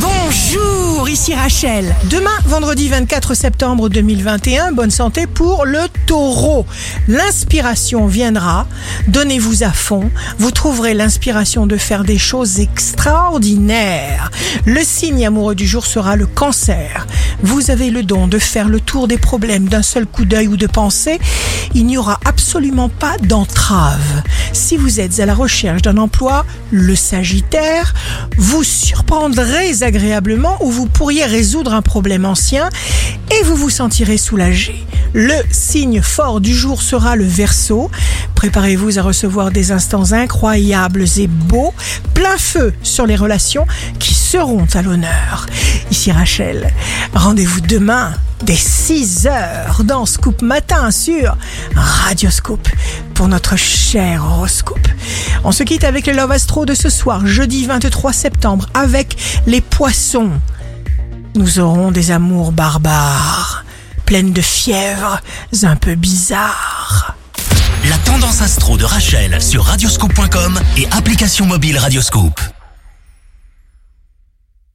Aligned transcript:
Bonjour, 0.00 1.08
ici 1.08 1.34
Rachel. 1.34 1.94
Demain, 2.10 2.30
vendredi 2.46 2.88
24 2.88 3.34
septembre 3.34 3.88
2021, 3.88 4.72
bonne 4.72 4.90
santé 4.90 5.26
pour 5.26 5.64
le 5.64 5.80
taureau. 6.06 6.66
L'inspiration 7.08 8.06
viendra, 8.06 8.66
donnez-vous 9.08 9.64
à 9.64 9.72
fond, 9.72 10.10
vous 10.38 10.52
trouverez 10.52 10.94
l'inspiration 10.94 11.66
de 11.66 11.76
faire 11.76 12.04
des 12.04 12.18
choses 12.18 12.60
extraordinaires. 12.60 14.30
Le 14.66 14.82
signe 14.82 15.26
amoureux 15.26 15.54
du 15.54 15.66
jour 15.66 15.84
sera 15.84 16.14
le 16.14 16.26
cancer. 16.26 17.06
Vous 17.42 17.70
avez 17.70 17.90
le 17.90 18.02
don 18.02 18.28
de 18.28 18.38
faire 18.38 18.68
le 18.68 18.80
tour 18.80 19.08
des 19.08 19.18
problèmes 19.18 19.68
d'un 19.68 19.82
seul 19.82 20.06
coup 20.06 20.24
d'œil 20.24 20.48
ou 20.48 20.56
de 20.56 20.66
pensée. 20.66 21.18
Il 21.74 21.86
n'y 21.86 21.98
aura 21.98 22.20
absolument 22.24 22.88
pas 22.88 23.16
d'entrave. 23.18 24.22
Si 24.52 24.76
vous 24.76 25.00
êtes 25.00 25.20
à 25.20 25.26
la 25.26 25.34
recherche 25.34 25.82
d'un 25.82 25.96
emploi, 25.96 26.44
le 26.70 26.94
Sagittaire, 26.94 27.94
vous 28.36 28.64
surprendrez 28.64 29.82
agréablement 29.82 30.56
ou 30.60 30.70
vous 30.70 30.86
pourriez 30.86 31.24
résoudre 31.24 31.74
un 31.74 31.82
problème 31.82 32.24
ancien 32.24 32.68
et 33.30 33.44
vous 33.44 33.56
vous 33.56 33.70
sentirez 33.70 34.18
soulagé. 34.18 34.84
Le 35.14 35.34
signe 35.50 36.02
fort 36.02 36.40
du 36.40 36.54
jour 36.54 36.82
sera 36.82 37.16
le 37.16 37.24
Verseau. 37.24 37.90
Préparez-vous 38.34 38.98
à 38.98 39.02
recevoir 39.02 39.50
des 39.50 39.72
instants 39.72 40.12
incroyables 40.12 41.04
et 41.18 41.26
beaux, 41.26 41.74
plein 42.14 42.36
feu 42.36 42.74
sur 42.82 43.06
les 43.06 43.16
relations 43.16 43.66
qui 43.98 44.14
seront 44.14 44.66
à 44.74 44.82
l'honneur. 44.82 45.46
Ici 45.90 46.12
Rachel, 46.12 46.72
rendez-vous 47.14 47.60
demain 47.60 48.12
dès 48.42 48.56
6 48.56 49.26
heures 49.26 49.84
dans 49.84 50.06
Scoop 50.06 50.42
Matin 50.42 50.90
sur 50.90 51.36
Radio 51.74 52.30
Scoop 52.30 52.68
pour 53.14 53.28
notre 53.28 53.56
cher 53.56 54.24
horoscope. 54.24 54.86
On 55.44 55.52
se 55.52 55.62
quitte 55.62 55.84
avec 55.84 56.06
le 56.06 56.12
Love 56.12 56.32
Astro 56.32 56.66
de 56.66 56.74
ce 56.74 56.88
soir, 56.88 57.26
jeudi 57.26 57.66
23 57.66 58.12
septembre, 58.12 58.66
avec 58.74 59.16
les 59.46 59.60
poissons. 59.60 60.30
Nous 61.34 61.58
aurons 61.58 61.90
des 61.90 62.10
amours 62.10 62.52
barbares, 62.52 63.64
pleines 64.04 64.32
de 64.32 64.42
fièvres 64.42 65.20
un 65.62 65.76
peu 65.76 65.94
bizarres. 65.94 67.16
La 67.88 67.98
tendance 67.98 68.42
astro 68.42 68.76
de 68.76 68.84
Rachel 68.84 69.40
sur 69.40 69.64
radioscope.com 69.64 70.60
et 70.76 70.86
application 70.90 71.46
mobile 71.46 71.78
Radioscope. 71.78 72.40